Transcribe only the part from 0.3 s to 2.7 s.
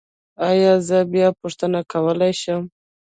ایا زه بیا پوښتنه کولی شم؟